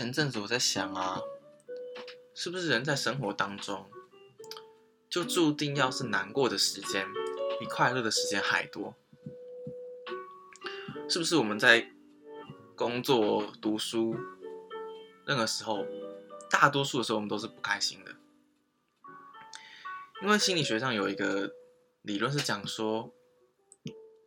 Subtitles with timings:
[0.00, 1.20] 前阵子我在想啊，
[2.34, 3.84] 是不是人在生活当中，
[5.10, 7.06] 就注定要是难过的时间
[7.58, 8.94] 比快乐的时间还多？
[11.06, 11.92] 是不是我们在
[12.74, 14.16] 工作、读书，
[15.26, 15.84] 任何时候，
[16.48, 18.16] 大多数的时候我们都是不开心的？
[20.22, 21.52] 因为心理学上有一个
[22.00, 23.12] 理论是讲说，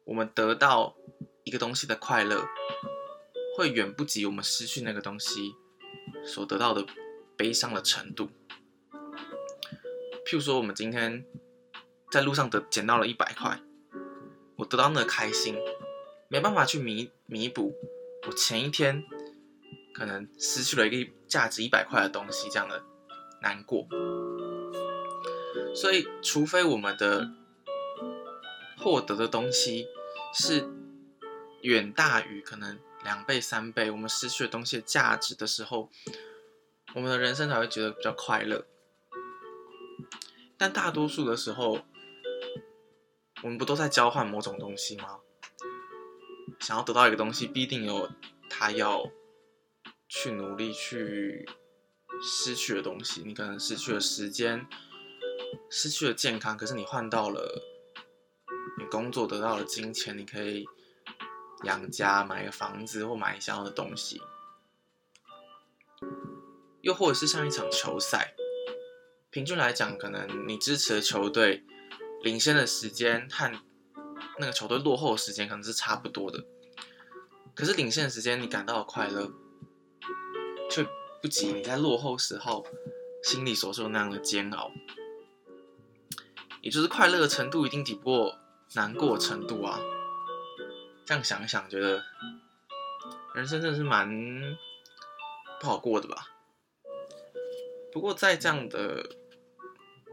[0.05, 0.95] 我们得到
[1.43, 2.45] 一个东西的快乐。
[3.55, 5.53] 会远不及我们失去那个东西
[6.25, 6.85] 所得到的
[7.35, 8.29] 悲伤的程度。
[10.25, 11.25] 譬如说，我们今天
[12.11, 13.59] 在路上得捡到了一百块，
[14.55, 15.57] 我得到那开心，
[16.29, 17.73] 没办法去弥弥补
[18.27, 19.03] 我前一天
[19.93, 22.83] 可能失去了一个价值一百块的东西这样的
[23.41, 23.87] 难过。
[25.75, 27.29] 所以，除非我们的
[28.77, 29.87] 获得的东西
[30.33, 30.67] 是
[31.61, 32.79] 远大于可能。
[33.03, 35.89] 两倍、三倍，我们失去的东西的价值的时候，
[36.95, 38.65] 我们的人生才会觉得比较快乐。
[40.57, 41.81] 但大多数的时候，
[43.43, 45.19] 我们不都在交换某种东西吗？
[46.59, 48.09] 想要得到一个东西，必定有
[48.49, 49.11] 他要
[50.07, 51.45] 去努力去
[52.21, 53.21] 失去的东西。
[53.25, 54.65] 你可能失去了时间，
[55.69, 57.61] 失去了健康，可是你换到了
[58.79, 60.65] 你工作得到了金钱，你可以。
[61.63, 64.21] 养家、买个房子或买想要的东西，
[66.81, 68.33] 又或者是像一场球赛，
[69.29, 71.63] 平均来讲，可能你支持的球队
[72.21, 73.51] 领先的时间和
[74.39, 76.43] 那个球队落后的时间可能是差不多的，
[77.53, 79.31] 可是领先的时间你感到的快乐，
[80.69, 80.85] 却
[81.21, 82.65] 不及你在落后时候
[83.23, 84.71] 心里所受那样的煎熬，
[86.61, 88.37] 也就是快乐的程度一定抵不过
[88.73, 89.79] 难过程度啊。
[91.05, 92.01] 这样想想，觉得
[93.35, 94.57] 人生真的是蛮
[95.59, 96.29] 不好过的吧。
[97.91, 99.17] 不过在这样的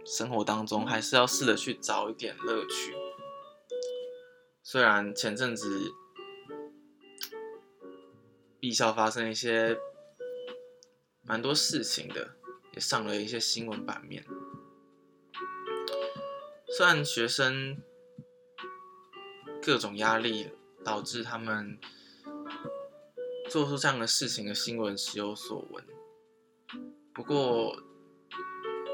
[0.05, 2.95] 生活当中，还是要试着去找一点乐趣。
[4.63, 5.93] 虽然前阵子
[8.59, 9.79] 毕校发生一些
[11.23, 12.35] 蛮多事情的，
[12.73, 14.25] 也上了一些新闻版面。
[16.77, 17.81] 虽然学生
[19.63, 20.51] 各种压力。
[20.85, 21.79] 导致他们
[23.49, 25.85] 做出这样的事情的新闻时有所闻。
[27.13, 27.77] 不过，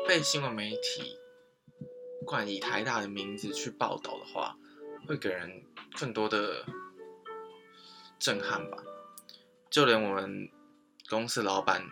[0.07, 1.19] 被新闻媒体
[2.25, 4.57] 冠以台大的名字去报道的话，
[5.07, 5.65] 会给人
[5.99, 6.65] 更多的
[8.19, 8.83] 震撼吧。
[9.71, 10.51] 就连我们
[11.09, 11.85] 公司老板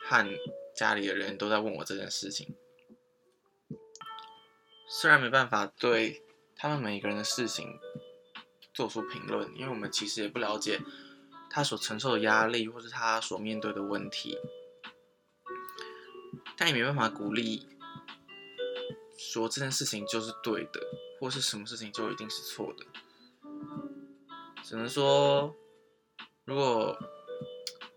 [0.00, 0.26] 和
[0.74, 2.54] 家里的人都在问我这件事情。
[4.88, 6.22] 虽然没办法对
[6.56, 7.78] 他们每一个人的事情。
[8.76, 10.78] 做出评论，因为我们其实也不了解
[11.48, 14.36] 他所承受的压力，或是他所面对的问题，
[16.58, 17.66] 但也没办法鼓励
[19.16, 20.80] 说这件事情就是对的，
[21.18, 22.84] 或是什么事情就一定是错的。
[24.62, 25.56] 只能说，
[26.44, 26.98] 如果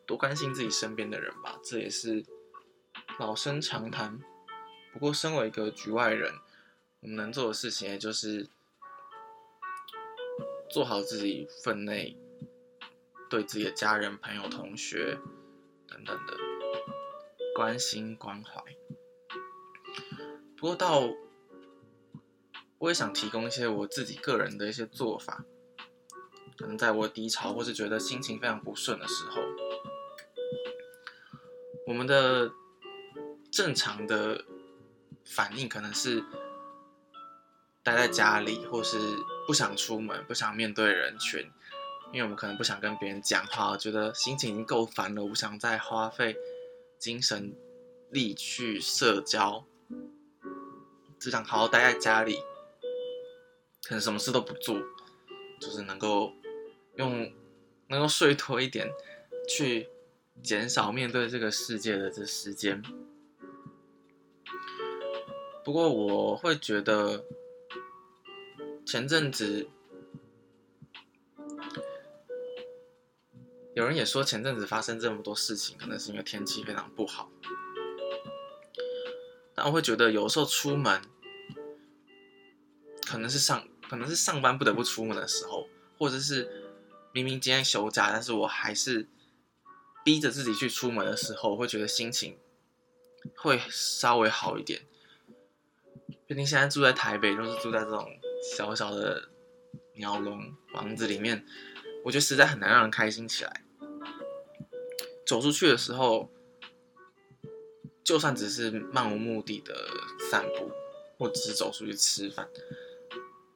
[0.08, 2.26] 多关心自己身边的人吧，这也是
[3.20, 4.18] 老生常谈。
[4.94, 6.34] 不过，身为一个局外人，
[7.02, 8.48] 我们能做的事情也就是。
[10.70, 12.18] 做好自己分内，
[13.30, 15.18] 对自己的家人、朋友、同学
[15.88, 16.38] 等等的
[17.56, 18.64] 关心关怀。
[20.58, 21.10] 不过，到
[22.78, 25.44] 我也想提供一些我自己个人的一些做法，
[26.58, 29.42] 可能在我低潮或是觉得心情非常不顺的时候，
[31.88, 32.52] 我们的
[33.52, 34.46] 正常的
[35.26, 36.24] 反应可能是。
[37.82, 39.00] 待在家里，或是
[39.50, 41.42] 不想出门，不想面对人群，
[42.14, 46.38] 因为我们可能不想跟别人讲话，觉得心情已经够烦了，我不想再花费
[47.00, 47.56] 精神
[48.12, 49.66] 力去社交，
[51.18, 52.36] 只想好好待在家里，
[53.82, 54.80] 可能什么事都不做，
[55.60, 56.32] 就是能够
[56.98, 57.34] 用
[57.88, 58.88] 能够睡多一点，
[59.48, 59.90] 去
[60.44, 62.84] 减少面对这个世界的这时间。
[65.66, 67.26] 不过我会觉得。
[68.90, 69.70] 前阵子
[73.76, 77.30] 有人也说，前阵子发生这么多事情，可能是因为天气非常不好。
[79.54, 81.04] 但我会觉得，有时候出门，
[83.06, 85.68] 可能是上可能是上班不得不出门的时候，
[86.00, 86.72] 或者是
[87.14, 89.08] 明明今天休假，但是我还是
[90.04, 92.40] 逼着自己去出门的时候，我会觉得心情
[93.36, 94.82] 会稍微好一点。
[96.26, 98.20] 毕竟现在住在台北，都是住在这种。
[98.42, 99.30] 小小的
[99.96, 101.46] 鸟笼房子里面，
[102.04, 103.64] 我觉得实在很难让人开心起来。
[105.26, 106.32] 走出去的时候，
[108.04, 109.76] 就算只是漫无目的的
[110.32, 110.72] 散步，
[111.18, 112.50] 或只是走出去吃饭，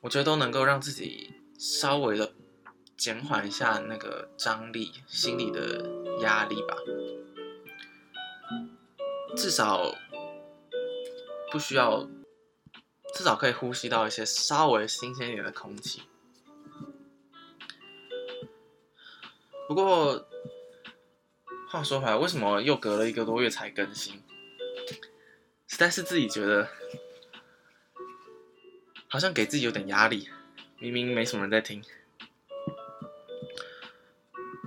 [0.02, 2.34] 我觉得都能够让自己稍微的
[2.96, 6.78] 减缓一下那个张力、心理的压力吧。
[9.36, 9.96] 至少
[11.52, 12.08] 不需要，
[13.13, 16.04] 至少可以呼吸到一些稍微新鲜一点的空气。
[19.68, 20.27] 不过
[21.69, 24.21] 话说回来，为什么又隔了一个多月才更新？
[25.68, 26.68] 实在是自己觉得
[29.07, 30.30] 好像给自己有点压力，
[30.80, 31.83] 明明没什么人在听。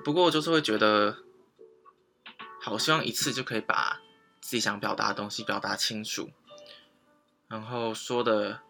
[0.04, 1.18] 不过就是会觉得，
[2.60, 4.00] 好希望一次就可以把。
[4.38, 6.30] 自己想表达的东西表达清楚，
[7.48, 8.60] 然后说的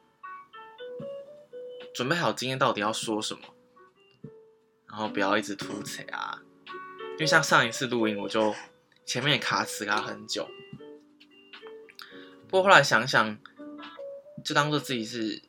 [1.95, 3.41] 准备好今天到底要说什么，
[4.89, 6.43] 然后不要一直吐槽啊。
[7.13, 8.55] 因为像上一次录音，我就
[9.07, 10.47] 前面卡词卡很久，
[12.47, 13.39] 不过后来想想，
[14.45, 15.43] 就当做自己是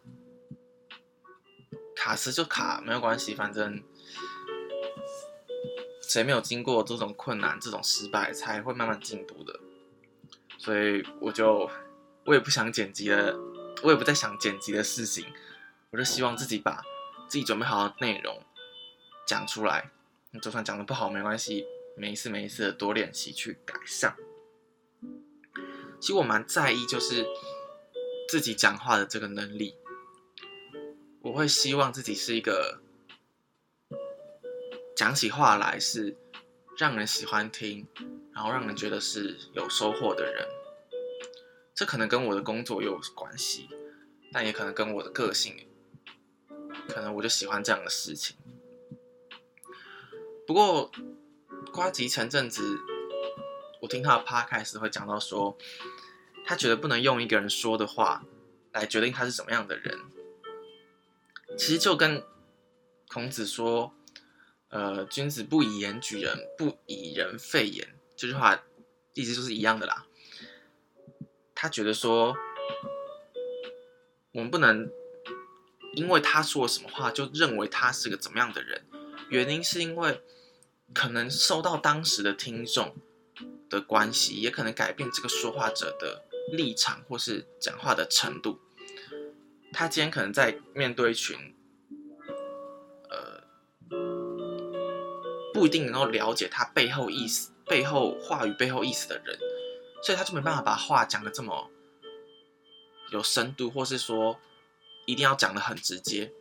[1.94, 3.84] 卡词就卡，没有关系，反正
[6.02, 9.60] 谁没有经过这种困难、这种失败，才会慢慢进步的。
[10.58, 11.70] 所以我就，
[12.28, 13.40] 我也不想剪辑了，
[13.84, 15.26] 我也不再想剪辑的事情，
[15.92, 16.84] 我就希望自己把
[17.30, 18.44] 自己准备好的内容
[19.26, 19.90] 讲出来，
[20.42, 21.66] 就算讲的不好没关系，
[21.96, 24.16] 每一次每一次的多练习去改善。
[26.02, 27.26] 其实我蛮在意就是
[28.28, 29.76] 自己讲话的这个能力，
[31.22, 32.82] 我会希望自己是一个
[34.96, 36.16] 讲起话来是
[36.78, 37.88] 让人喜欢听。
[38.34, 40.48] 然后让人觉得是有收获的人，
[41.78, 43.70] 这可能跟我的工作有关系，
[44.34, 45.68] 但也可能跟我的个性，
[46.90, 48.36] 可能我就喜欢这样的事情。
[50.48, 50.92] 不过
[51.72, 52.80] 瓜吉前阵子，
[53.80, 55.56] 我听他的 podcast 会讲到说，
[56.44, 58.26] 他觉得不能用一个人说的话
[58.72, 60.00] 来决定他是什么样的人。
[61.60, 62.24] 其实就跟
[63.08, 63.94] 孔子说，
[64.70, 67.88] 呃，君子不以言举人，不以人废言。
[68.16, 68.64] 这句话
[69.14, 70.07] 意思就是一样的啦。
[71.60, 72.38] 他觉得说，
[74.32, 74.88] 我们不能
[75.96, 78.86] 因为他说了什么话就认为他是个怎么样的人。
[79.30, 80.22] 原因是因为
[80.94, 82.96] 可能受到当时的听众
[83.72, 86.26] 的关系，也可能改变这个说话者的
[86.56, 88.60] 立场或是讲话的程度。
[89.74, 91.56] 他今天可能在面对一群，
[93.10, 93.44] 呃，
[95.52, 97.52] 不一定能够了解他背后意思。
[97.66, 99.38] 背后话语背后意思的人，
[100.02, 101.70] 所以他就没办法把话讲的这么
[103.12, 104.40] 有深度，或是说
[105.06, 106.32] 一定要讲的很直接。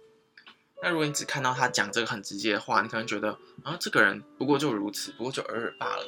[0.82, 6.06] 那如果你只看到他讲这个很直接的话，你可能觉得啊，这个人不过就如此，不过就尔尔罢了。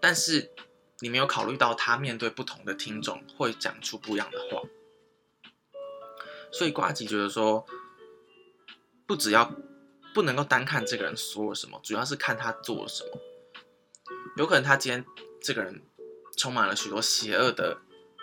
[0.00, 0.52] 但是
[1.00, 4.62] 你没有考虑到他面对不同的听众会讲出不一样的话，
[6.52, 7.66] 所以瓜吉觉得说，
[9.06, 9.52] 不只要。
[10.14, 13.20] 不能够单看这个人说了什么，主要是看他做了什么。
[14.38, 15.04] 有可能他今天
[15.46, 15.80] 这个人
[16.36, 17.78] 充满了许多邪恶的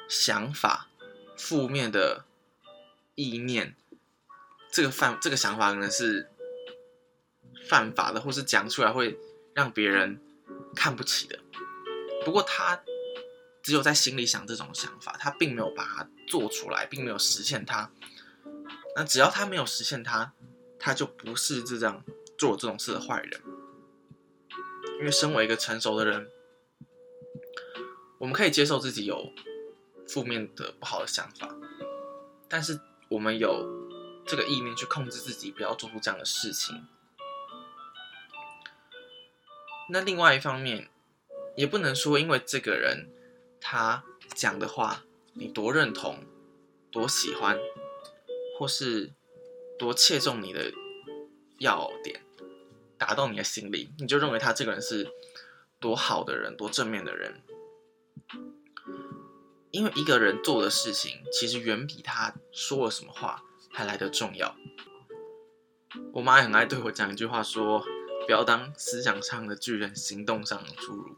[0.09, 0.89] 想法、
[1.37, 2.25] 负面的
[3.15, 3.77] 意念，
[4.73, 6.29] 这个犯这个想法可能是
[7.69, 9.17] 犯法的，或是讲出来会
[9.53, 10.19] 让别人
[10.75, 11.39] 看不起的。
[12.25, 12.83] 不过他
[13.61, 17.89] 只有在心里想这种想法，他并没有把它做出来，并没有实现它。
[18.97, 20.33] 那只要他没有实现它。
[20.77, 22.03] 他就不是这样
[22.37, 23.41] 做这种事的坏人，
[24.99, 26.29] 因为身为一个成熟的人，
[28.23, 29.33] 我们可以接受自己有
[30.07, 31.53] 负面的不好的想法，
[32.47, 33.67] 但是我们有
[34.25, 36.87] 这个意念去控制自己，不要做出这样的事情。
[39.89, 40.89] 那另外一方面，
[41.57, 43.09] 也不能说因为这个人
[43.59, 45.03] 他讲的话
[45.33, 46.19] 你多认同、
[46.89, 47.59] 多喜欢，
[48.57, 49.11] 或是。
[49.79, 50.71] 多切中你的
[51.57, 52.21] 要点，
[52.97, 55.11] 打到你的心里，你就认为他这个人是
[55.79, 57.41] 多好的人，多正面的人。
[59.71, 64.55] 因为一个人做的事情，其实远比他说了什么话还来得重要。
[66.13, 67.83] 我妈也很爱对我讲一句话，说
[68.25, 71.15] 不要当思想上的巨人，行动上的侏儒。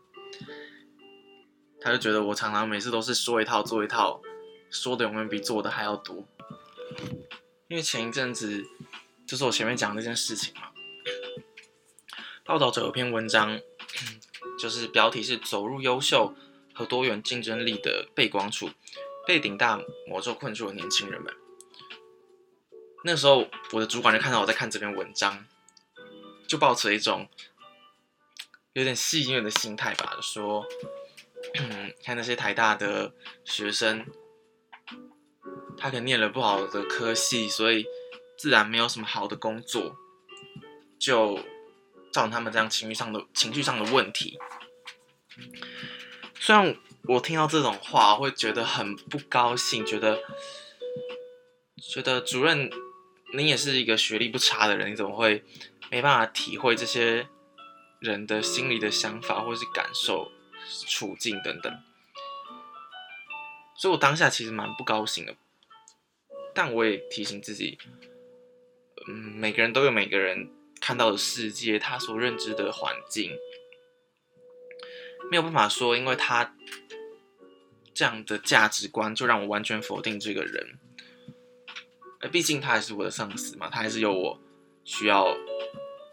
[1.82, 4.22] 她就觉得我常常每次都是说一套做一套，
[4.70, 6.26] 说的永远比做的还要多。
[7.68, 8.64] 因为前一阵子
[9.28, 10.72] 就是我前面讲那件事情嘛，
[12.46, 13.60] 报道者有篇文章，
[14.58, 16.34] 就是标题是“走入优秀
[16.76, 18.70] 和多元竞争力的背光处，
[19.26, 21.34] 被顶大魔咒困住的年轻人们”。
[23.06, 25.46] 那时候我的主管就看到我在看这篇文章，
[26.48, 27.30] 就抱持一种
[28.74, 30.66] 有点戏谑的心态吧，说，
[32.04, 33.14] 看那些台大的
[33.44, 34.06] 学生，
[35.78, 37.86] 他可能念了不好的科系，所以
[38.38, 39.96] 自然没有什么好的工作，
[40.98, 41.38] 就
[42.12, 44.40] 造成他们这样情绪上的情绪上的问题。
[46.40, 50.22] 虽然我听到这种话会觉得很不高兴，觉得
[51.78, 52.70] 觉得主任
[53.34, 55.44] 你也是一个学历不差的人，你怎么会
[55.90, 57.28] 没办法体会这些？
[58.02, 60.30] 人的心里的想法，或是感受、
[60.86, 61.74] 处境等等，
[63.76, 65.34] 所以我当下其实蛮不高兴的。
[66.54, 67.80] 但我也提醒自己，
[69.08, 73.32] 嗯，每个人都有每个人看到的世界，他所认知的环境，
[75.30, 76.56] 没有办法说，因为他
[77.94, 80.80] 这样的价值观，就让我完全否定这个人。
[82.32, 84.42] 毕竟他还是我的上司嘛，他还是有我
[84.84, 85.36] 需要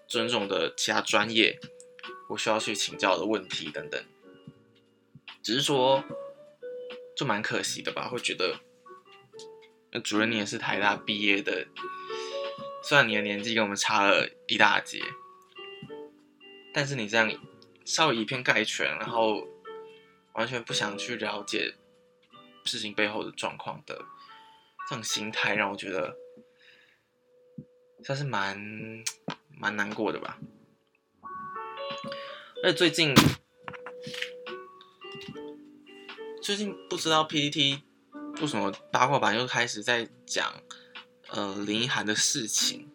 [0.06, 1.58] 尊重的其他专业。
[2.28, 4.02] 我需要去请教的问题等等，
[5.42, 6.02] 只是说，
[7.14, 8.08] 就蛮可惜的吧？
[8.08, 8.58] 会觉得，
[9.90, 11.66] 那主任你也是台大毕业的，
[12.82, 15.02] 虽然你的年纪跟我们差了一大截，
[16.72, 17.30] 但是你这样
[17.84, 19.46] 稍微以偏概全，然后
[20.34, 21.74] 完全不想去了解
[22.64, 23.96] 事情背后的状况的
[24.88, 26.16] 这种心态，让我觉得
[28.04, 28.56] 算是蛮
[29.48, 30.38] 蛮难过的吧。
[32.62, 33.12] 而最近，
[36.40, 37.82] 最近不知道 PPT
[38.40, 40.62] 为什么八卦版又开始在讲，
[41.30, 42.91] 呃，林一涵的事情。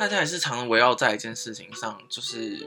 [0.00, 2.66] 大家还是常围绕在一件事情上，就是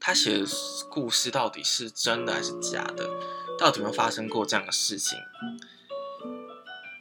[0.00, 0.44] 他写的
[0.90, 3.08] 故事到底是真的还是假的？
[3.56, 5.16] 到底有没有发生过这样的事情？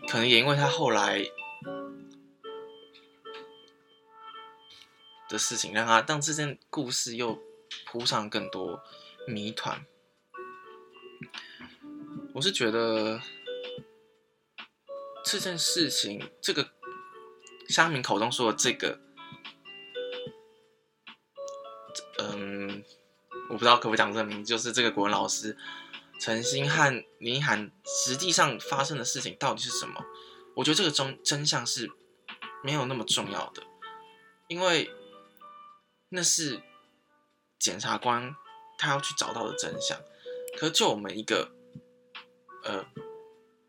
[0.08, 1.26] 可能也因为他后来。
[5.30, 7.42] 的事情让他让这件故事又
[7.88, 8.84] 铺上更多
[9.28, 9.84] 谜团。
[12.36, 13.20] 我是觉得
[15.26, 16.70] 这件事情，这个
[17.70, 19.00] 乡民口中说的这个，
[22.20, 22.84] 嗯，
[23.50, 25.58] 我不知道可不可以讲这个名字，就是这个国文老师
[26.20, 30.04] 陈星和林涵实际上发生的事情到底是什么？
[30.56, 31.90] 我觉得这个真真相是
[32.64, 33.64] 没有那么重要的，
[34.48, 34.92] 因为。
[36.16, 36.62] 那是
[37.58, 38.36] 检察官
[38.78, 40.00] 他要去找到的真相，
[40.56, 41.50] 可就我们一个
[42.64, 42.86] 呃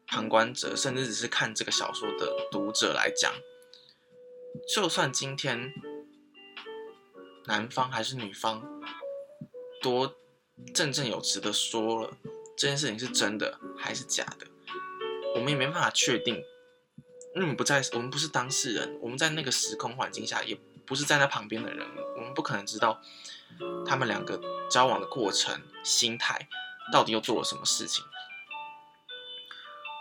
[0.07, 3.33] 旁观者，甚至只是看这个小说的读者来讲，
[4.75, 5.73] 就算今天
[7.46, 8.62] 男方还是女方
[9.80, 10.14] 多
[10.75, 12.16] 振振有词的说了
[12.56, 14.46] 这件事情是真的还是假的，
[15.34, 16.37] 我们也没办法确定，
[17.34, 20.58] 因为我们不在，我们不是当事人，我们在那个时空环境下也。
[20.87, 23.00] 不是站在旁边的人，我们不可能知道
[23.87, 24.38] 他们两个
[24.70, 26.46] 交往的过程、心态
[26.92, 28.04] 到底又做了什么事情。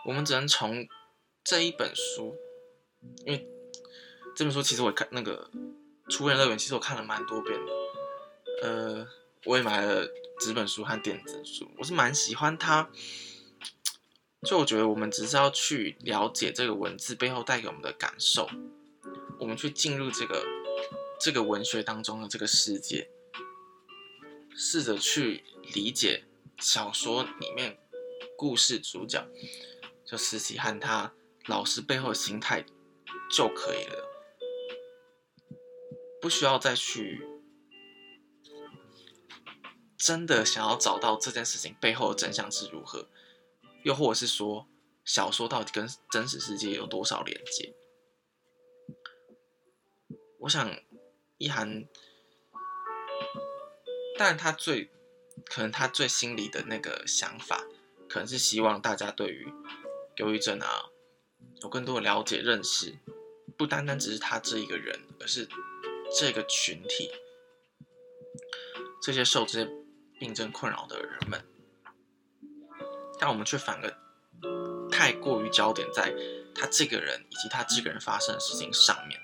[0.05, 0.85] 我们只能从
[1.41, 2.35] 这一本书，
[3.25, 3.47] 因为
[4.35, 5.49] 这本书其实我看那个
[6.11, 7.71] 《初恋乐园》，其实我看了蛮多遍的。
[8.61, 9.07] 呃，
[9.45, 10.07] 我也买了
[10.39, 12.89] 纸本书和电子书，我是蛮喜欢它。
[14.43, 18.49] 就我觉得，我们只是要去了解这个文字背后带给我们的感受，
[19.39, 20.43] 我们去进入这个。
[21.19, 23.09] 这个文学当中的这个世界，
[24.57, 26.25] 试着去理解
[26.59, 27.77] 小说里面
[28.35, 29.25] 故事主角
[30.03, 31.13] 就实习和他
[31.45, 32.65] 老师背后的心态
[33.31, 34.12] 就可以了，
[36.23, 37.27] 不需要再去
[39.97, 43.09] 真的想要找到这件事情背后的真相是如何，
[43.83, 44.65] 又或者是说
[45.03, 47.75] 小说到底跟真实世界有多少连接？
[50.39, 50.75] 我想。
[51.39, 51.85] 一涵，
[54.17, 54.89] 但他最
[55.43, 57.65] 可能他最心里的那个想法，
[58.07, 59.51] 可能是希望大家对于
[60.17, 60.85] 忧郁症啊
[61.61, 62.97] 有更多的了解认识，
[63.57, 65.49] 不单单只是他这一个人，而是
[66.15, 67.11] 这个群体，
[69.01, 69.71] 这些受这些
[70.19, 71.45] 病症困扰的人们，
[73.19, 76.13] 但我们却反而太过于焦点在
[76.55, 79.19] 他这个人以及他这个人发生的事情上面，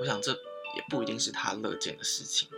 [0.00, 0.38] 我想这。
[0.76, 2.48] 也不一定是他乐见的事情。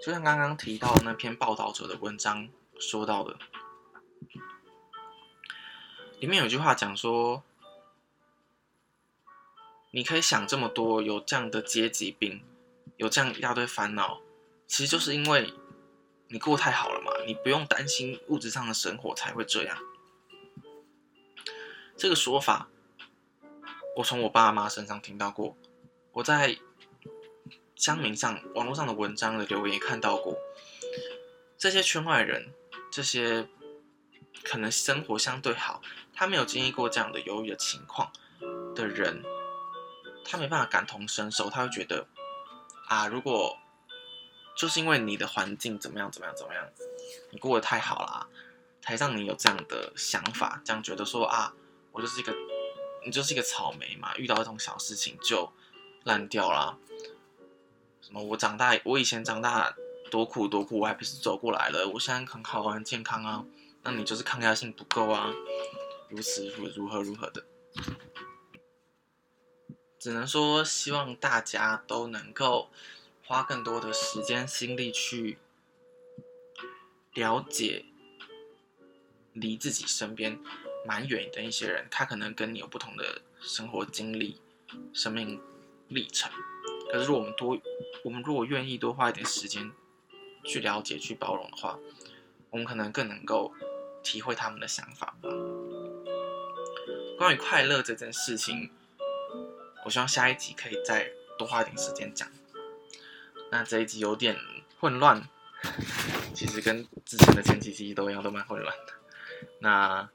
[0.00, 3.36] 就像刚刚提到那篇报道者的文章说到的，
[6.20, 7.42] 里面有句话讲说
[9.96, 12.44] ：“你可以想这么多，有这样的阶级病，
[12.98, 14.20] 有这样一大堆烦恼，
[14.66, 15.54] 其实就是因为
[16.28, 19.78] 你过太好了嘛，你不用担心物质上的生活才会这样。”
[21.96, 22.68] 这个说法。
[23.96, 25.56] 我从我爸妈身上听到过，
[26.12, 26.58] 我在
[27.74, 30.36] 乡民上网络上的文章的留言看到过，
[31.56, 32.52] 这些圈外人，
[32.92, 33.48] 这些
[34.44, 35.80] 可能生活相对好，
[36.12, 38.12] 他没有经历过这样的犹豫的情况
[38.74, 39.22] 的人，
[40.28, 42.06] 他没办法感同身受，他会觉得
[42.88, 43.56] 啊，如果
[44.56, 46.64] 就是因为你的环境怎么样怎么样怎么样，
[47.30, 48.28] 你过得太好了，
[48.82, 51.54] 才让你有这样的想法，这样觉得说啊，
[51.92, 52.34] 我就是一个。
[53.04, 55.52] 你就是一个草莓嘛，遇到这种小事情就
[56.02, 56.76] 烂掉了。
[58.02, 58.20] 什么？
[58.20, 59.72] 我长大，我以前长大
[60.10, 61.88] 多苦多苦，我还不是走过来了？
[61.88, 63.44] 我现在很好，很健康啊。
[63.84, 65.32] 那你就是抗压性不够啊，
[66.08, 67.44] 如此如如何如何的。
[70.06, 72.70] 只能说，希望大家都能够
[73.24, 75.36] 花更多的时间心力去
[77.14, 77.86] 了解
[79.32, 80.38] 离自己身边。
[80.86, 84.40] 蛮远的一些人，他可能跟你有不同的生活经历、
[84.92, 85.42] 生命
[85.88, 86.30] 历程。
[86.92, 87.58] 可是，如果我们多，
[88.04, 89.72] 我们如果愿意多花一点时间
[90.44, 91.76] 去了解、去包容的话，
[92.50, 93.52] 我们可能更能够
[94.04, 95.28] 体会他们的想法吧。
[97.18, 98.70] 关于快乐这件事情，
[99.86, 102.28] 我希望下一集可以再多花一点时间讲。
[103.50, 104.36] 那这一集有点
[104.78, 105.26] 混乱，
[106.34, 108.92] 其实跟之前的前几集都一样，都蛮混乱的。
[109.60, 110.10] 那。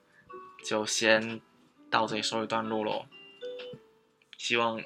[0.64, 1.42] 就先
[1.90, 3.08] 到这里收一段落喽，
[4.38, 4.80] 希望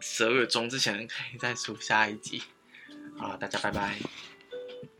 [0.00, 2.42] 十二月中之前可以再出下一集。
[3.16, 4.00] 好，大家拜拜。